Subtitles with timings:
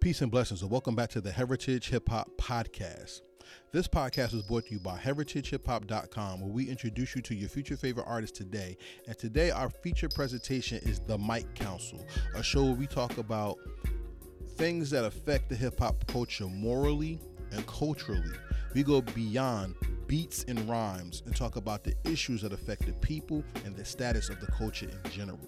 [0.00, 3.22] Peace and blessings, and welcome back to the Heritage Hip Hop Podcast.
[3.72, 7.76] This podcast is brought to you by heritagehiphop.com, where we introduce you to your future
[7.76, 8.76] favorite artists today.
[9.08, 12.06] And today, our feature presentation is The Mic Council,
[12.36, 13.58] a show where we talk about
[14.54, 17.18] things that affect the hip hop culture morally
[17.50, 18.36] and culturally.
[18.74, 19.74] We go beyond
[20.06, 24.28] beats and rhymes and talk about the issues that affect the people and the status
[24.28, 25.40] of the culture in general.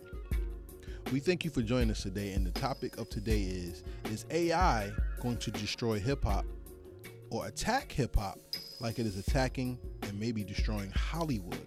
[1.13, 3.83] We thank you for joining us today, and the topic of today is
[4.13, 6.45] Is AI going to destroy hip hop
[7.31, 8.39] or attack hip hop
[8.79, 11.67] like it is attacking and maybe destroying Hollywood?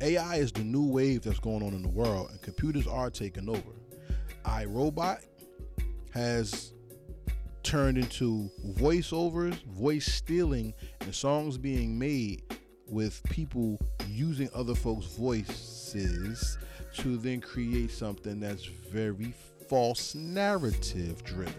[0.00, 3.50] AI is the new wave that's going on in the world, and computers are taking
[3.50, 3.60] over.
[4.46, 5.20] iRobot
[6.14, 6.72] has
[7.62, 12.42] turned into voiceovers, voice stealing, and songs being made
[12.88, 16.56] with people using other folks' voices
[16.94, 19.34] to then create something that's very
[19.68, 21.54] false narrative driven.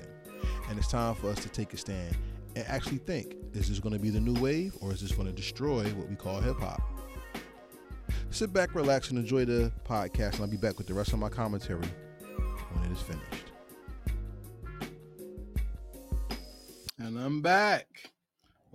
[0.69, 2.15] And it's time for us to take a stand
[2.55, 5.27] and actually think is this going to be the new wave or is this going
[5.27, 6.81] to destroy what we call hip hop?
[8.31, 11.19] Sit back, relax, and enjoy the podcast, and I'll be back with the rest of
[11.19, 11.87] my commentary
[12.73, 13.51] when it is finished.
[16.97, 18.11] And I'm back.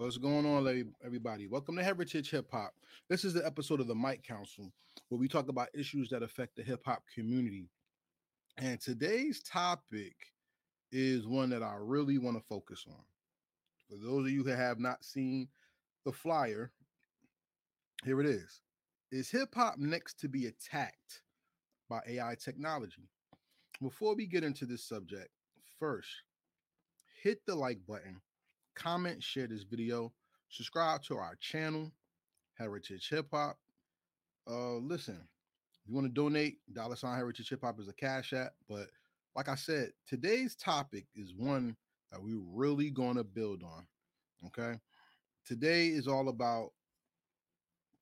[0.01, 1.47] What's going on, everybody?
[1.47, 2.73] Welcome to Heritage Hip Hop.
[3.11, 4.73] This is the episode of the Mic Council
[5.11, 7.69] where we talk about issues that affect the hip hop community.
[8.57, 10.15] And today's topic
[10.91, 13.05] is one that I really want to focus on.
[13.91, 15.49] For those of you who have not seen
[16.07, 16.73] the flyer,
[18.03, 18.63] here it is.
[19.13, 21.21] Is hip hop next to be attacked
[21.91, 23.11] by AI technology?
[23.83, 25.29] Before we get into this subject,
[25.79, 26.09] first,
[27.23, 28.23] hit the like button
[28.81, 30.13] comment, share this video,
[30.49, 31.93] subscribe to our channel,
[32.55, 33.59] Heritage Hip Hop.
[34.49, 35.19] Uh, listen,
[35.83, 38.53] if you want to donate, dollar sign Heritage Hip Hop is a cash app.
[38.69, 38.89] But
[39.37, 41.77] like I said, today's topic is one
[42.11, 43.87] that we're really going to build on.
[44.47, 44.79] Okay.
[45.47, 46.71] Today is all about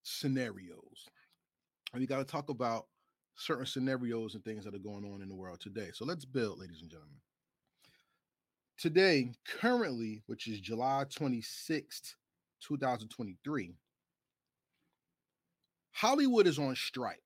[0.03, 1.09] scenarios.
[1.93, 2.87] And we got to talk about
[3.35, 5.91] certain scenarios and things that are going on in the world today.
[5.93, 7.19] So let's build, ladies and gentlemen
[8.79, 12.15] today, currently, which is July 26th,
[12.61, 13.75] 2023,
[15.93, 17.19] Hollywood is on strike.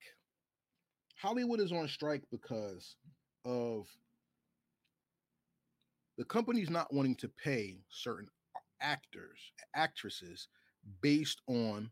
[1.17, 2.97] Hollywood is on strike because
[3.45, 3.87] of
[6.17, 8.29] the companies not wanting to pay certain
[8.81, 9.39] actors,
[9.75, 10.49] actresses
[11.03, 11.91] based on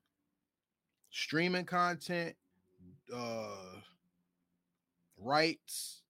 [1.10, 2.34] streaming content,
[3.15, 3.77] uh,
[5.19, 6.03] rights,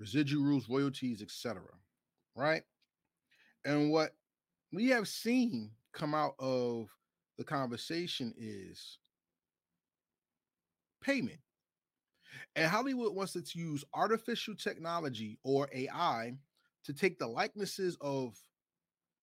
[0.00, 1.62] residuals, royalties, etc
[2.38, 2.62] right?
[3.64, 4.12] And what
[4.72, 6.88] we have seen come out of
[7.36, 8.98] the conversation is
[11.02, 11.40] payment.
[12.54, 16.34] And Hollywood wants to use artificial technology or AI
[16.84, 18.36] to take the likenesses of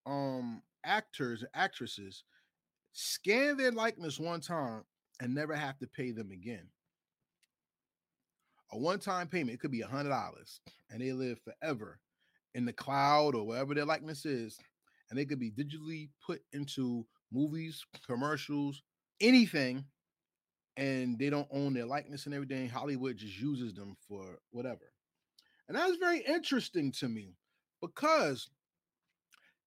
[0.04, 2.22] um actors and actresses,
[2.92, 4.84] scan their likeness one time
[5.20, 6.68] and never have to pay them again.
[8.72, 10.60] A one-time payment, it could be a hundred dollars,
[10.90, 11.98] and they live forever
[12.56, 14.58] in the cloud or wherever their likeness is,
[15.10, 18.82] and they could be digitally put into movies, commercials,
[19.20, 19.84] anything,
[20.78, 22.66] and they don't own their likeness and everything.
[22.68, 24.90] Hollywood just uses them for whatever.
[25.68, 27.34] And that's very interesting to me
[27.82, 28.48] because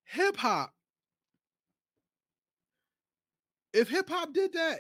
[0.06, 0.74] hip hop,
[3.72, 4.80] if hip hop did that,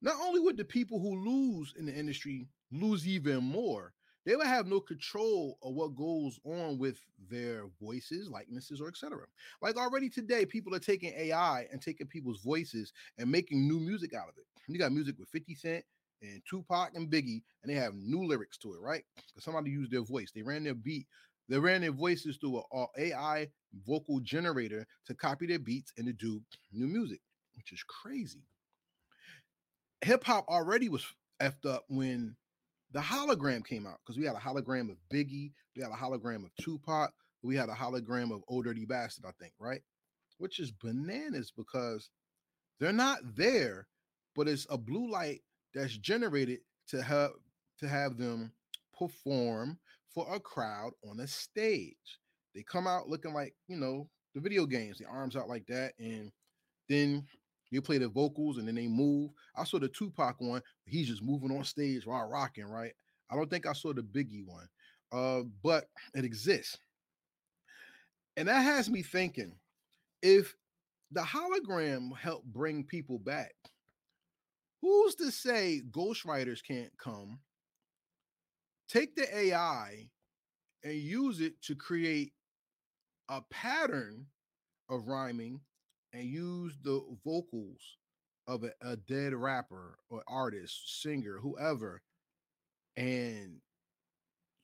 [0.00, 3.92] not only would the people who lose in the industry lose even more,
[4.24, 6.98] they would have no control of what goes on with
[7.30, 9.24] their voices, likenesses, or etc.
[9.60, 14.14] Like already today, people are taking AI and taking people's voices and making new music
[14.14, 14.44] out of it.
[14.68, 15.84] You got music with 50 Cent
[16.22, 19.04] and Tupac and Biggie, and they have new lyrics to it, right?
[19.16, 20.32] Because somebody used their voice.
[20.34, 21.06] They ran their beat,
[21.48, 23.48] they ran their voices through an AI
[23.86, 26.40] vocal generator to copy their beats and to do
[26.72, 27.20] new music,
[27.56, 28.44] which is crazy.
[30.02, 31.04] Hip hop already was
[31.40, 32.36] effed up when
[32.94, 36.44] the hologram came out because we had a hologram of Biggie, we had a hologram
[36.44, 37.12] of Tupac,
[37.42, 39.82] we had a hologram of Old Dirty Bastard, I think, right?
[40.38, 42.08] Which is bananas because
[42.78, 43.88] they're not there,
[44.36, 45.42] but it's a blue light
[45.74, 47.32] that's generated to have
[47.80, 48.52] to have them
[48.96, 49.78] perform
[50.14, 52.20] for a crowd on a stage.
[52.54, 55.94] They come out looking like, you know, the video games, the arms out like that,
[55.98, 56.30] and
[56.88, 57.26] then
[57.74, 59.30] you play the vocals and then they move.
[59.56, 60.62] I saw the Tupac one.
[60.86, 62.92] He's just moving on stage while rocking, right?
[63.30, 64.68] I don't think I saw the Biggie one,
[65.12, 65.84] uh, but
[66.14, 66.78] it exists.
[68.36, 69.52] And that has me thinking
[70.22, 70.54] if
[71.10, 73.54] the hologram helped bring people back,
[74.80, 77.38] who's to say ghostwriters can't come,
[78.88, 80.08] take the AI
[80.82, 82.32] and use it to create
[83.28, 84.26] a pattern
[84.88, 85.60] of rhyming
[86.14, 87.80] and use the vocals
[88.46, 92.02] of a, a dead rapper or artist, singer, whoever,
[92.96, 93.56] and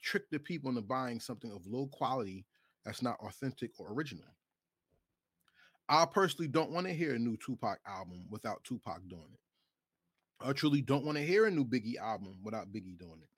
[0.02, 2.46] trick the people into buying something of low quality
[2.84, 4.24] that's not authentic or original.
[5.88, 9.40] I personally don't want to hear a new Tupac album without Tupac doing it.
[10.40, 13.28] I truly don't want to hear a new Biggie album without Biggie doing it.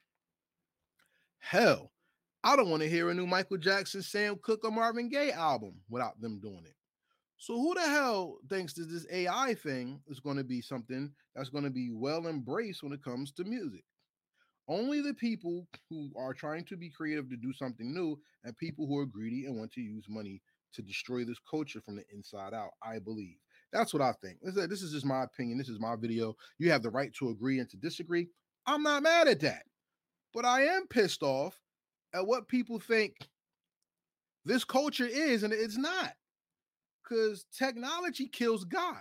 [1.38, 1.90] Hell,
[2.44, 5.74] I don't want to hear a new Michael Jackson, Sam Cooke, or Marvin Gaye album
[5.88, 6.74] without them doing it.
[7.42, 11.48] So who the hell thinks that this AI thing is going to be something that's
[11.48, 13.82] going to be well embraced when it comes to music?
[14.68, 18.86] Only the people who are trying to be creative to do something new and people
[18.86, 20.40] who are greedy and want to use money
[20.74, 23.38] to destroy this culture from the inside out, I believe.
[23.72, 24.38] That's what I think.
[24.44, 25.58] This is just my opinion.
[25.58, 26.36] This is my video.
[26.60, 28.28] You have the right to agree and to disagree.
[28.68, 29.64] I'm not mad at that.
[30.32, 31.58] But I am pissed off
[32.14, 33.16] at what people think
[34.44, 36.12] this culture is, and it's not.
[37.12, 38.96] Because technology kills God.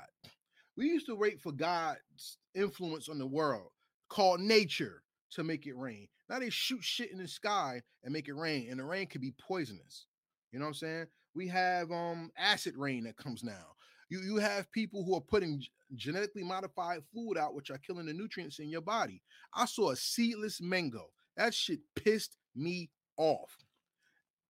[0.75, 3.69] We used to wait for God's influence on the world
[4.09, 6.09] called nature to make it rain.
[6.29, 9.21] Now they shoot shit in the sky and make it rain, and the rain could
[9.21, 10.07] be poisonous.
[10.51, 11.05] You know what I'm saying?
[11.35, 13.75] We have um acid rain that comes now.
[14.09, 15.63] You you have people who are putting
[15.95, 19.21] genetically modified food out, which are killing the nutrients in your body.
[19.53, 21.05] I saw a seedless mango.
[21.37, 23.55] That shit pissed me off.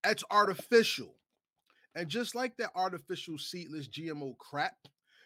[0.03, 1.15] That's artificial.
[1.95, 4.75] And just like that artificial seedless GMO crap,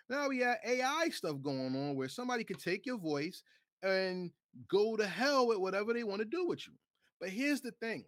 [0.10, 3.44] now we have AI stuff going on where somebody could take your voice
[3.84, 4.32] and
[4.70, 6.74] go to hell with whatever they want to do with you.
[7.20, 8.06] But here's the thing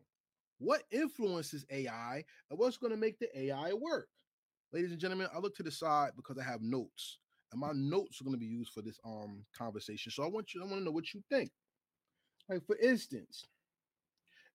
[0.59, 4.07] what influences AI and what's going to make the AI work?
[4.74, 7.19] Ladies and gentlemen, I look to the side because I have notes,
[7.51, 10.12] and my notes are going to be used for this um conversation.
[10.12, 11.51] So I want you, I want to know what you think.
[12.50, 13.44] Like, for instance,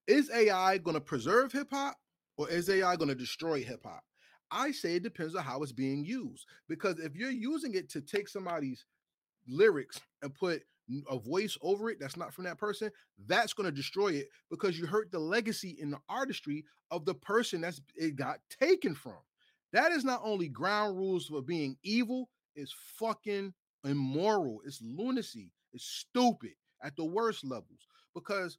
[0.07, 1.97] is AI going to preserve hip hop
[2.37, 4.03] or is AI going to destroy hip hop?
[4.51, 6.47] I say it depends on how it's being used.
[6.69, 8.85] Because if you're using it to take somebody's
[9.49, 10.63] lyrics and put
[11.11, 12.91] a voice over it that's not from that person,
[13.27, 17.15] that's going to destroy it because you hurt the legacy in the artistry of the
[17.15, 19.19] person that's it got taken from.
[19.73, 23.55] That is not only ground rules for being evil, it's fucking
[23.85, 26.53] immoral, it's lunacy, it's stupid
[26.83, 27.87] at the worst levels.
[28.15, 28.59] Because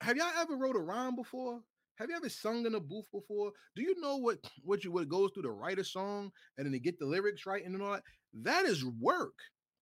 [0.00, 1.60] have y'all ever wrote a rhyme before?
[1.98, 3.50] Have you ever sung in a booth before?
[3.74, 6.72] Do you know what what you what goes through to write a song and then
[6.72, 8.02] to get the lyrics right and all that?
[8.42, 9.34] That is work.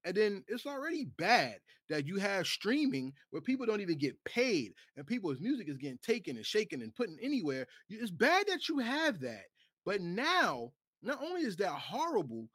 [0.04, 1.56] And then it's already bad
[1.88, 5.98] that you have streaming where people don't even get paid and people's music is getting
[5.98, 7.66] taken and shaken and put in anywhere.
[7.90, 9.44] It's bad that you have that.
[9.84, 10.72] But now,
[11.02, 12.48] not only is that horrible,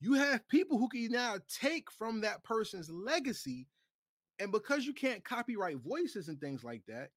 [0.00, 3.68] you have people who can now take from that person's legacy.
[4.40, 7.10] And because you can't copyright voices and things like that,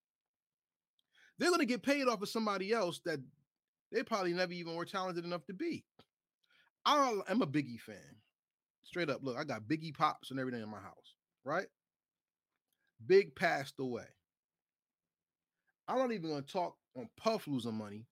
[1.38, 3.20] they're going to get paid off of somebody else that
[3.92, 5.84] they probably never even were talented enough to be.
[6.86, 8.16] I am a Biggie fan.
[8.84, 11.68] Straight up, look, I got Biggie pops and everything in my house, right?
[13.06, 14.06] Big passed away.
[15.88, 18.06] I'm not even gonna talk on Puff losing money.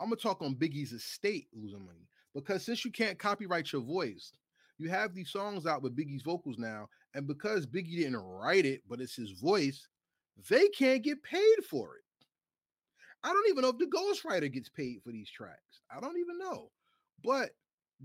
[0.00, 4.32] I'm gonna talk on Biggie's estate losing money because since you can't copyright your voice,
[4.78, 8.82] you have these songs out with Biggie's vocals now, and because Biggie didn't write it,
[8.88, 9.88] but it's his voice,
[10.48, 12.02] they can't get paid for it.
[13.26, 15.80] I don't even know if the ghostwriter gets paid for these tracks.
[15.90, 16.70] I don't even know.
[17.24, 17.50] But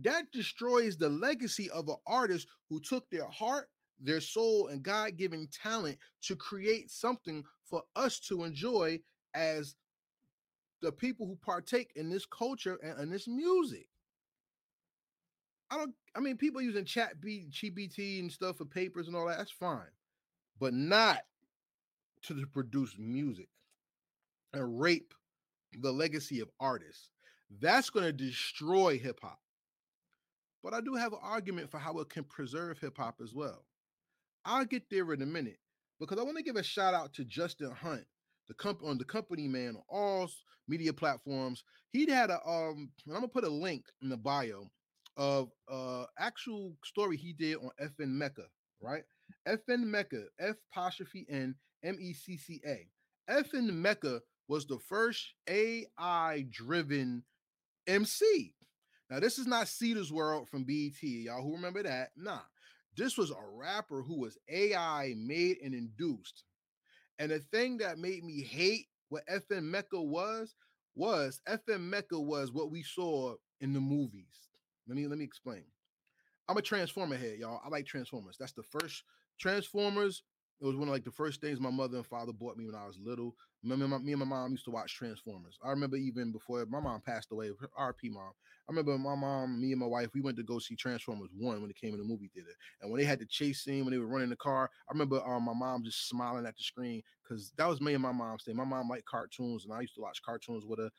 [0.01, 5.17] that destroys the legacy of an artist who took their heart, their soul, and God
[5.17, 8.99] given talent to create something for us to enjoy
[9.35, 9.75] as
[10.81, 13.87] the people who partake in this culture and, this music.
[15.69, 19.27] I don't, I mean, people using chat B, GPT and stuff for papers and all
[19.27, 19.91] that, that's fine,
[20.59, 21.19] but not
[22.23, 23.50] to produce music
[24.53, 25.13] and rape
[25.79, 27.09] the legacy of artists.
[27.59, 29.39] That's going to destroy hip hop.
[30.63, 33.65] But I do have an argument for how it can preserve hip hop as well.
[34.45, 35.59] I'll get there in a minute
[35.99, 38.05] because I want to give a shout out to Justin Hunt,
[38.47, 40.29] the company on the company man on all
[40.67, 41.63] media platforms.
[41.91, 44.69] He had a um, I'm gonna put a link in the bio
[45.17, 48.45] of uh actual story he did on FN Meka,
[48.81, 49.03] right?
[49.47, 52.87] FN Meka, F apostrophe N M E C C A.
[53.29, 54.19] FN Meka
[54.51, 57.23] was the first AI driven
[57.87, 58.53] MC.
[59.09, 61.01] Now, this is not Cita's World from BET.
[61.01, 62.09] Y'all who remember that?
[62.17, 62.41] Nah.
[62.97, 66.43] This was a rapper who was AI made and induced.
[67.17, 70.53] And the thing that made me hate what FN Meka was,
[70.95, 74.49] was FN Meka was what we saw in the movies.
[74.85, 75.63] Let me let me explain.
[76.49, 77.61] I'm a Transformer head, y'all.
[77.63, 78.35] I like Transformers.
[78.37, 79.03] That's the first
[79.39, 80.23] Transformers
[80.61, 82.75] It was one of like the first things my mother and father bought me when
[82.75, 83.35] I was little.
[83.63, 85.57] Remember, my, me and my mom used to watch Transformers.
[85.63, 88.31] I remember even before my mom passed away, RP mom.
[88.69, 91.61] I remember my mom, me and my wife, we went to go see Transformers One
[91.61, 92.51] when it came in the movie theater.
[92.81, 95.19] And when they had the chase scene, when they were running the car, I remember
[95.27, 98.43] um, my mom just smiling at the screen because that was me and my mom's
[98.43, 98.55] thing.
[98.55, 100.91] My mom liked cartoons, and I used to watch cartoons with her.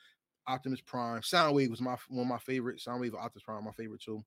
[0.49, 2.87] Optimus Prime, Soundwave was my one of my favorites.
[2.87, 4.25] Soundwave, Optimus Prime, my favorite too.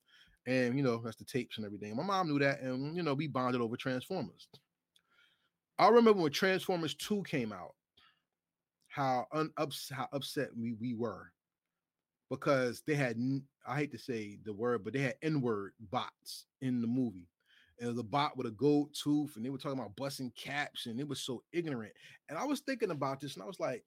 [0.47, 1.95] And you know, that's the tapes and everything.
[1.95, 4.47] My mom knew that, and you know, we bonded over Transformers.
[5.77, 7.75] I remember when Transformers 2 came out,
[8.87, 11.31] how un- ups- how upset we, we were
[12.29, 13.17] because they had
[13.67, 17.27] I hate to say the word, but they had N-word bots in the movie.
[17.79, 20.97] And the bot with a gold tooth, and they were talking about busting caps, and
[20.97, 21.91] it was so ignorant.
[22.29, 23.83] And I was thinking about this, and I was like,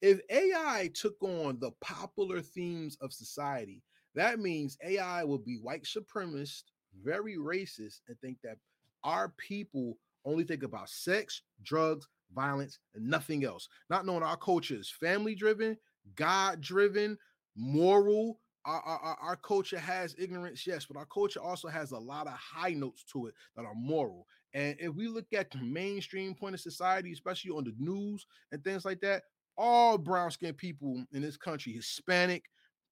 [0.00, 3.82] if AI took on the popular themes of society,
[4.16, 6.64] that means AI will be white supremacist,
[7.04, 8.58] very racist, and think that
[9.04, 13.68] our people only think about sex, drugs, violence, and nothing else.
[13.90, 15.76] Not knowing our culture is family driven,
[16.16, 17.18] God driven,
[17.56, 18.38] moral.
[18.64, 22.34] Our, our, our, culture has ignorance, yes, but our culture also has a lot of
[22.34, 24.24] high notes to it that are moral.
[24.54, 28.62] And if we look at the mainstream point of society, especially on the news and
[28.62, 29.24] things like that,
[29.58, 32.44] all brown skinned people in this country, Hispanic,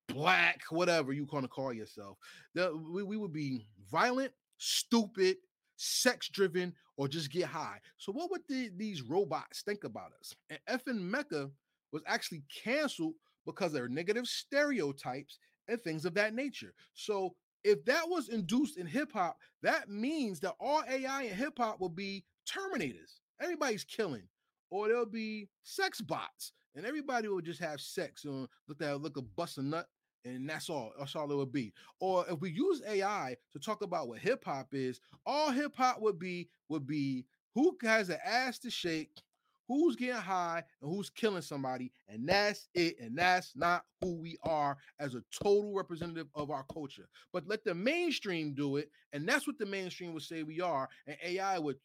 [0.08, 2.18] black, whatever you want to call yourself,
[2.54, 5.36] that we, we would be violent, stupid,
[5.76, 7.78] sex driven, or just get high.
[7.96, 10.34] So, what would the, these robots think about us?
[10.50, 11.50] And FN Meka
[11.92, 13.14] was actually canceled
[13.46, 16.74] because of their negative stereotypes and things of that nature.
[16.92, 21.54] So, if that was induced in hip hop, that means that all AI in hip
[21.56, 23.20] hop will be terminators.
[23.40, 24.28] Everybody's killing,
[24.70, 29.00] or there'll be sex bots, and everybody will just have sex and look at that,
[29.00, 29.86] look a bust a nut
[30.24, 30.92] and that's all.
[30.98, 31.72] That's all it would be.
[32.00, 36.00] Or if we use AI to talk about what hip hop is, all hip hop
[36.00, 39.22] would be would be who has an ass to shake,
[39.68, 42.98] who's getting high, and who's killing somebody, and that's it.
[43.00, 47.08] And that's not who we are as a total representative of our culture.
[47.32, 50.88] But let the mainstream do it, and that's what the mainstream would say we are,
[51.06, 51.78] and AI would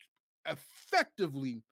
[0.48, 1.64] effectively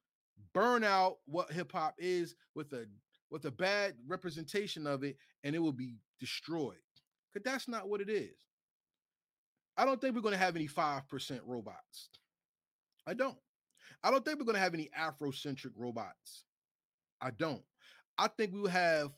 [0.53, 2.87] burn out what hip hop is with a
[3.33, 6.77] with a bad representation of it, and it will be destroyed.
[7.33, 8.37] Because that's not what it is.
[9.75, 12.09] I don't think we're going to have any 5% robots.
[13.07, 13.37] I don't.
[14.03, 16.45] I don't think we're going to have any Afrocentric robots.
[17.19, 17.63] I don't.
[18.19, 19.09] I think we will have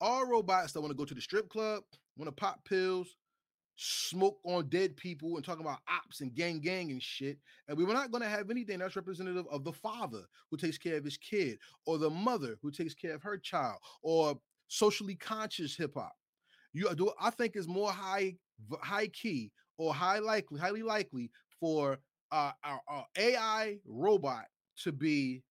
[0.00, 1.82] all robots that want to go to the strip club,
[2.16, 3.14] want to pop pills,
[3.82, 7.38] smoke on dead people and talking about ops and gang gang and shit.
[7.66, 10.76] And we were not going to have anything that's representative of the father who takes
[10.76, 15.14] care of his kid or the mother who takes care of her child or socially
[15.14, 16.12] conscious hip hop.
[16.74, 18.36] You do I think is more high
[18.82, 21.98] high key or high likely highly likely for
[22.32, 24.44] uh, our, our AI robot
[24.82, 25.42] to be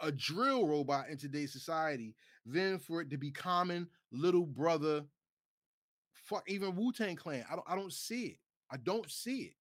[0.00, 2.14] a drill robot in today's society
[2.46, 5.04] than for it to be common little brother
[6.30, 7.44] fuck even Wu Tang Clan.
[7.50, 8.38] I don't I don't see it.
[8.70, 9.54] I don't see it.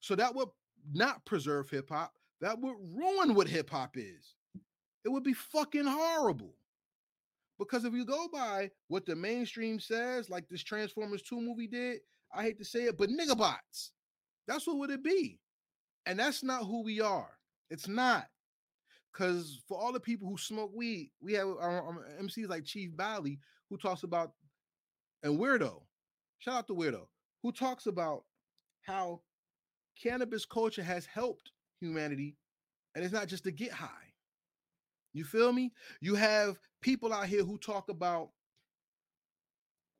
[0.00, 0.48] So that would
[0.92, 2.12] not preserve hip hop.
[2.40, 4.34] That would ruin what hip hop is.
[5.04, 6.54] It would be fucking horrible.
[7.58, 11.98] Because if you go by what the mainstream says, like this Transformers 2 movie did,
[12.34, 13.92] I hate to say it, but nigga bots.
[14.48, 15.38] That's what would it be.
[16.06, 17.30] And that's not who we are.
[17.70, 18.26] It's not.
[19.12, 22.48] Because for all the people who smoke weed, we have um, um, our, our MCs
[22.48, 23.38] like Chief Bally
[23.68, 24.32] who talks about,
[25.22, 25.82] and Weirdo,
[26.42, 27.06] shout out to Weirdo,
[27.42, 28.24] who talks about
[28.80, 29.20] how
[30.00, 32.36] cannabis culture has helped humanity
[32.94, 34.12] and it's not just to get high.
[35.12, 35.72] You feel me?
[36.00, 38.30] You have people out here who talk about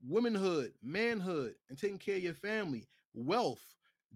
[0.05, 3.65] womanhood, manhood, and taking care of your family, wealth,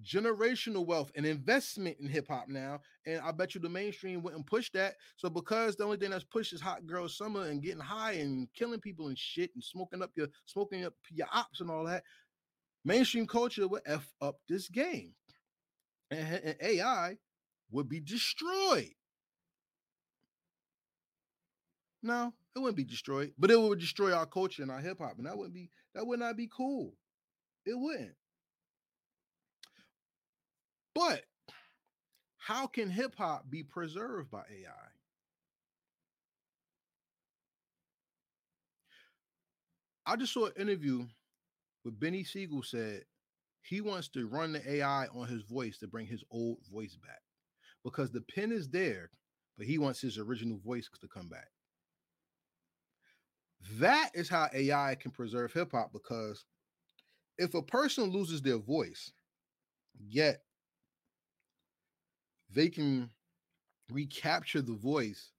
[0.05, 2.81] generational wealth, and investment in hip hop now.
[3.07, 4.97] And I bet you the mainstream wouldn't push that.
[5.17, 8.49] So because the only thing that's pushed is hot girl summer and getting high and
[8.55, 12.05] killing people and shit and smoking up your smoking up your ops and all that,
[12.85, 15.15] mainstream culture would f up this game,
[16.11, 17.17] and, and AI
[17.71, 18.93] would be destroyed.
[22.03, 25.19] No, it wouldn't be destroyed, but it would destroy our culture and our hip hop,
[25.19, 26.95] and that wouldn't be that would not be cool.
[27.65, 28.15] It wouldn't.
[30.97, 31.25] But
[32.38, 34.88] how can hip hop be preserved by AI?
[40.07, 41.05] I just saw an interview
[41.85, 43.03] with Beanie Sigel said
[43.61, 47.21] he wants to run the AI on his voice to bring his old voice back
[47.85, 49.11] because the pen is there,
[49.59, 51.49] but he wants his original voice to come back.
[53.79, 56.47] That is how AI can preserve hip hop because
[57.37, 59.12] if a person loses their voice,
[60.09, 60.46] yet
[62.50, 63.11] they can
[63.91, 65.33] recapture the voice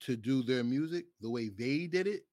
[0.00, 2.24] to do their music the way they did it,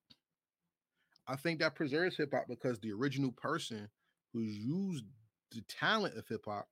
[1.28, 3.90] I think that preserves hip hop because the original person
[4.34, 5.06] who used
[5.52, 6.68] the talent of hip hop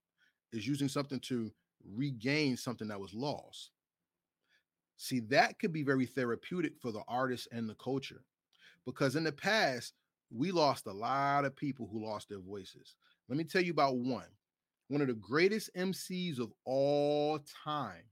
[0.51, 1.51] is using something to
[1.95, 3.71] regain something that was lost.
[4.97, 8.23] See, that could be very therapeutic for the artist and the culture
[8.85, 9.93] because in the past,
[10.31, 12.95] we lost a lot of people who lost their voices.
[13.29, 14.27] Let me tell you about one.
[14.89, 18.03] One of the greatest MCs of all time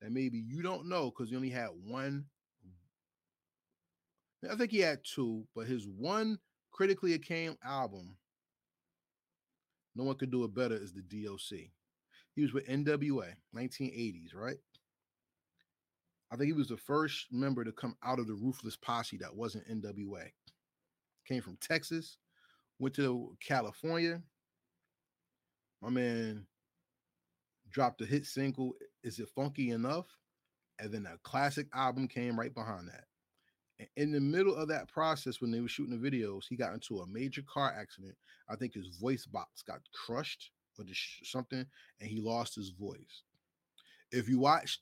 [0.00, 2.24] that maybe you don't know because he only had one.
[4.50, 6.38] I think he had two, but his one
[6.72, 8.16] critically acclaimed album,
[9.94, 11.68] no one could do it better, is the DOC.
[12.34, 14.56] He was with NWA, 1980s, right?
[16.32, 19.36] I think he was the first member to come out of the Ruthless Posse that
[19.36, 20.30] wasn't NWA.
[21.28, 22.16] Came from Texas,
[22.78, 24.22] went to California.
[25.82, 26.46] My man
[27.68, 30.06] dropped a hit single, Is It Funky Enough?
[30.78, 33.04] And then a classic album came right behind that.
[33.80, 36.72] And in the middle of that process, when they were shooting the videos, he got
[36.72, 38.14] into a major car accident.
[38.48, 40.84] I think his voice box got crushed or
[41.24, 41.66] something,
[42.00, 43.22] and he lost his voice.
[44.10, 44.80] If you watch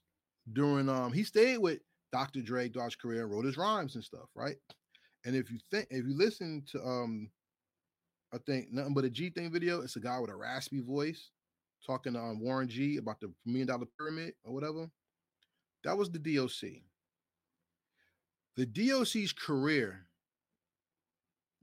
[0.53, 1.81] during um he stayed with
[2.13, 2.41] Dr.
[2.41, 4.57] Dre throughout his career and wrote his rhymes and stuff, right?
[5.25, 7.31] And if you think if you listen to um
[8.33, 11.31] I think nothing but a G thing video, it's a guy with a raspy voice
[11.85, 14.89] talking to um, Warren G about the million dollar pyramid or whatever.
[15.85, 16.83] That was the DOC.
[18.57, 20.07] The DOC's career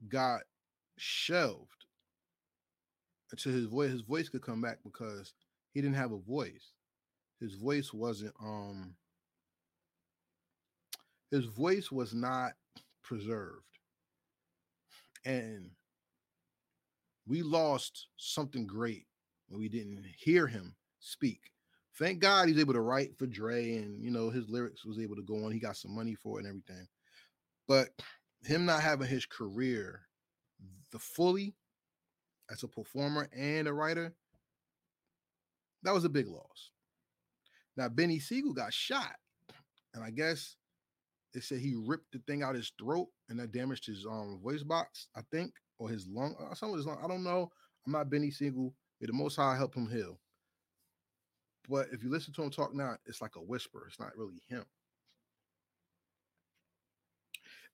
[0.08, 0.40] got
[0.96, 1.84] shelved
[3.30, 5.32] until his voice his voice could come back because
[5.72, 6.72] he didn't have a voice
[7.40, 8.94] his voice wasn't um
[11.30, 12.52] his voice was not
[13.02, 13.62] preserved
[15.24, 15.70] and
[17.28, 19.06] we lost something great
[19.48, 21.40] when we didn't hear him speak.
[21.98, 25.16] Thank god he's able to write for dre and you know his lyrics was able
[25.16, 25.52] to go on.
[25.52, 26.88] He got some money for it and everything.
[27.66, 27.90] But
[28.44, 30.02] him not having his career
[30.90, 31.54] the fully
[32.50, 34.14] as a performer and a writer
[35.82, 36.70] that was a big loss.
[37.76, 39.14] Now, Beanie Sigel got shot,
[39.94, 40.56] and I guess
[41.32, 44.62] they said he ripped the thing out his throat and that damaged his um voice
[44.62, 46.98] box, I think, or his lung, uh, some of his lung.
[47.02, 47.50] I don't know.
[47.86, 48.74] I'm not Beanie Sigel.
[49.00, 50.18] May the Most High help him heal.
[51.68, 53.84] But if you listen to him talk now, it's like a whisper.
[53.86, 54.64] It's not really him.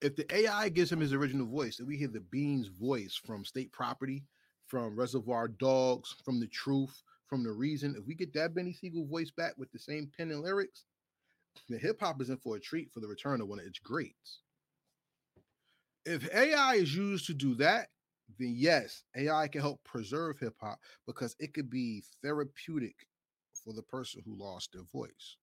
[0.01, 3.45] If the AI gives him his original voice, and we hear the Beans voice from
[3.45, 4.25] State Property,
[4.67, 9.07] from Reservoir Dogs, from The Truth, from the reason if we get that Beanie Sigel
[9.07, 10.85] voice back with the same pen and lyrics,
[11.69, 13.79] the hip hop is in for a treat for the return of one of its
[13.79, 14.41] greats.
[16.05, 17.89] If AI is used to do that,
[18.39, 22.95] then yes, AI can help preserve hip hop because it could be therapeutic
[23.65, 25.37] for the person who lost their voice.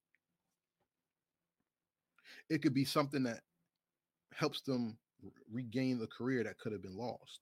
[2.49, 3.41] It could be something that
[4.34, 4.97] helps them
[5.51, 7.41] regain the career that could have been lost.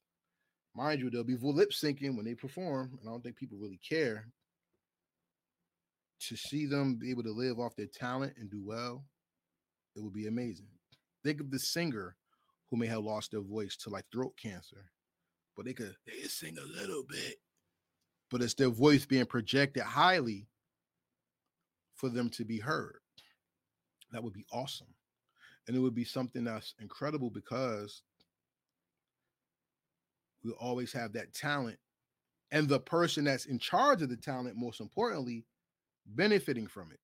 [0.75, 3.79] Mind you, there'll be lip syncing when they perform, and I don't think people really
[3.87, 4.27] care
[6.21, 9.05] to see them be able to live off their talent and do well,
[9.95, 10.67] it would be amazing.
[11.23, 12.15] Think of the singer
[12.69, 14.91] who may have lost their voice to like throat cancer,
[15.59, 17.35] but they could they could sing a little bit,
[18.31, 20.47] but it's their voice being projected highly
[21.95, 23.01] for them to be heard.
[24.13, 24.87] That would be awesome.
[25.67, 28.03] And it would be something that's incredible because
[30.45, 31.77] we always have that talent
[32.53, 35.43] and the person that's in charge of the talent most importantly
[36.05, 37.01] benefiting from it.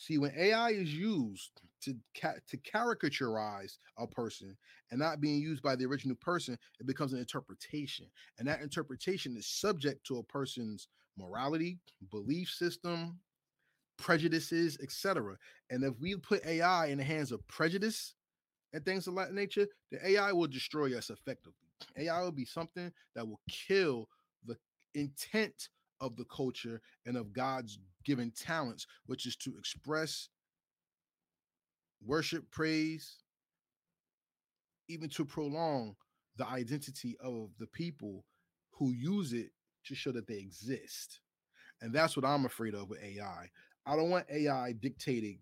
[0.00, 4.56] See, when AI is used to ca- to caricaturize a person
[4.90, 8.06] and not being used by the original person, it becomes an interpretation,
[8.38, 11.78] and that interpretation is subject to a person's morality,
[12.10, 13.20] belief system,
[13.98, 15.36] prejudices, etc.
[15.68, 18.14] And if we put AI in the hands of prejudice
[18.72, 21.68] and things of that nature, the AI will destroy us effectively.
[21.98, 24.08] AI will be something that will kill
[24.46, 24.56] the
[24.94, 25.68] intent
[26.00, 30.28] of the culture and of God's given talents, which is to express
[32.04, 33.18] worship, praise,
[34.88, 35.94] even to prolong
[36.36, 38.24] the identity of the people
[38.72, 39.50] who use it
[39.84, 41.20] to show that they exist.
[41.82, 43.50] And that's what I'm afraid of with AI.
[43.86, 45.38] I don't want AI dictating,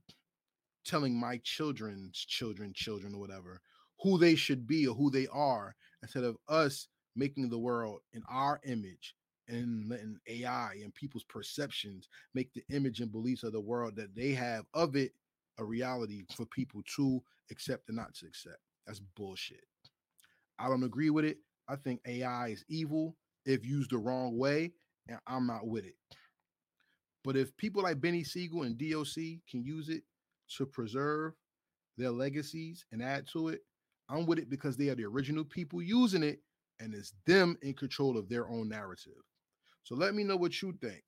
[0.85, 3.61] telling my children's children, children, or whatever,
[4.01, 8.23] who they should be or who they are, instead of us making the world in
[8.29, 9.15] our image
[9.49, 14.15] and letting AI and people's perceptions make the image and beliefs of the world that
[14.15, 15.13] they have of it
[15.59, 18.59] a reality for people to accept and not to accept.
[18.87, 19.65] That's bullshit.
[20.59, 21.39] I don't agree with it.
[21.69, 24.73] I think AI is evil if used the wrong way,
[25.09, 25.95] and I'm not with it.
[27.25, 30.03] But if people like Beanie Sigel and DOC can use it
[30.57, 31.35] to preserve
[31.97, 33.61] their legacies and add to it,
[34.09, 36.41] I'm with it because they are the original people using it
[36.81, 39.13] and it's them in control of their own narrative.
[39.85, 41.03] So let me know what you think.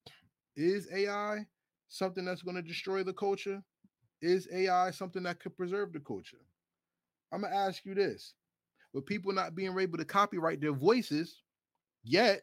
[0.56, 1.46] Is AI
[1.88, 3.62] something that's going to destroy the culture?
[4.22, 6.38] Is AI something that could preserve the culture?
[7.32, 8.34] I'm going to ask you this.
[8.92, 11.42] With people not being able to copyright their voices
[12.02, 12.42] yet,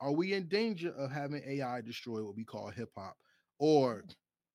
[0.00, 3.16] are we in danger of having AI destroy what we call hip hop
[3.58, 4.04] or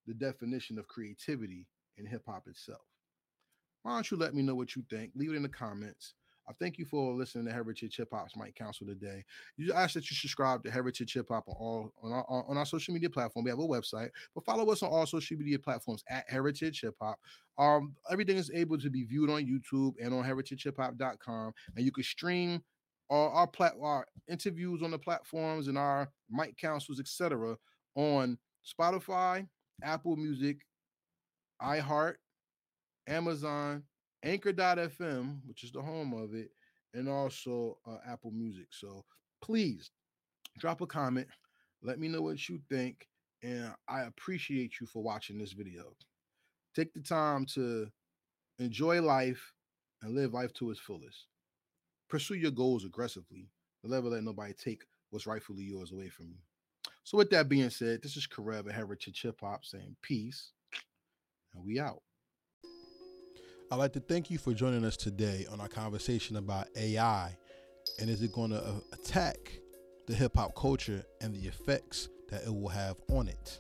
[0.06, 1.66] the definition of creativity
[1.98, 2.82] in hip hop itself?
[3.84, 5.12] Why don't you let me know what you think?
[5.16, 6.14] Leave it in the comments.
[6.50, 9.26] I thank you for listening to Heritage Hip Hop's Mic Council today.
[9.58, 12.66] You ask that you subscribe to Heritage Hip Hop on all on our, on our
[12.66, 13.44] social media platform.
[13.44, 16.96] We have a website, but follow us on all social media platforms at Heritage Hip
[17.02, 17.20] Hop.
[17.58, 22.04] Um, everything is able to be viewed on YouTube and on heritagehiphop.com, and you can
[22.04, 22.64] stream
[23.10, 27.58] our our, plat- our interviews on the platforms and our mic councils, etc.,
[27.96, 29.46] on Spotify,
[29.84, 30.60] Apple Music,
[31.62, 32.16] iHeart,
[33.08, 33.84] Amazon,
[34.28, 36.52] Anchor.fm, which is the home of it,
[36.94, 38.68] and also uh, Apple Music.
[38.72, 39.06] So
[39.42, 39.92] please
[40.60, 41.28] drop a comment.
[41.82, 43.08] Let me know what you think.
[43.44, 45.94] And I appreciate you for watching this video.
[46.76, 47.88] Take the time to
[48.60, 49.54] enjoy life
[50.02, 51.28] and live life to its fullest.
[52.10, 53.50] Pursue your goals aggressively,
[53.84, 56.40] never let nobody take what's rightfully yours away from you.
[57.04, 60.52] So, with that being said, this is Karev at Heritage Hip Hop saying peace,
[61.54, 62.02] and we out.
[63.70, 67.36] I'd like to thank you for joining us today on our conversation about AI
[68.00, 69.60] and is it going to attack
[70.06, 73.60] the hip hop culture and the effects that it will have on it.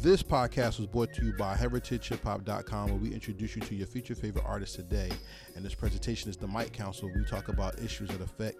[0.00, 4.14] This podcast was brought to you by heritagehiphop.com, where we introduce you to your future
[4.14, 5.10] favorite artists today.
[5.54, 7.10] And this presentation is the Mic Council.
[7.14, 8.56] We talk about issues that affect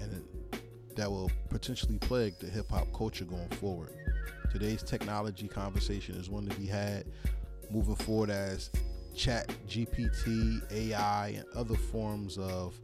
[0.00, 0.22] and
[0.94, 3.90] that will potentially plague the hip hop culture going forward.
[4.52, 7.06] Today's technology conversation is one to be had
[7.72, 8.70] moving forward as
[9.14, 12.78] chat GPT, AI, and other forms of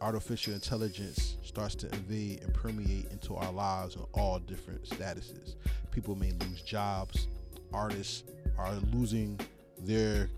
[0.00, 5.56] artificial intelligence starts to invade and permeate into our lives on all different statuses.
[5.90, 7.28] People may lose jobs,
[7.72, 8.24] artists
[8.58, 9.38] are losing
[9.78, 10.30] their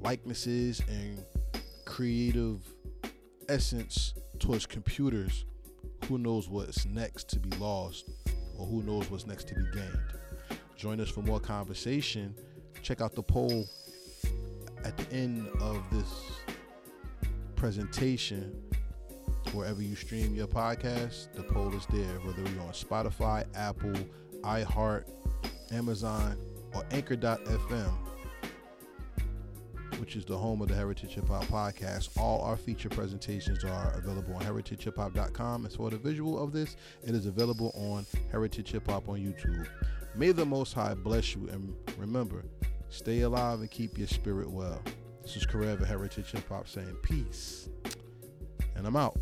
[0.00, 1.24] likenesses and
[1.84, 2.60] creative
[3.48, 5.44] essence towards computers.
[6.06, 8.10] Who knows what's next to be lost
[8.58, 9.98] or who knows what's next to be gained?
[10.76, 12.34] Join us for more conversation.
[12.82, 13.66] Check out the poll
[14.84, 16.32] at the end of this
[17.56, 18.52] presentation,
[19.52, 23.94] wherever you stream your podcast, the poll is there, whether you're on Spotify, Apple,
[24.42, 25.04] iHeart,
[25.70, 26.36] Amazon,
[26.74, 27.92] or Anchor.fm,
[29.98, 32.18] which is the home of the Heritage Hip Hop podcast.
[32.18, 35.66] All our feature presentations are available on heritagehiphop.com.
[35.66, 39.66] As for the visual of this, it is available on Heritage Hip Hop on YouTube.
[40.14, 42.44] May the Most High bless you, and remember,
[42.92, 44.78] Stay alive and keep your spirit well.
[45.22, 47.70] This is Karev Heritage Hip Hop saying peace.
[48.76, 49.16] And I'm out.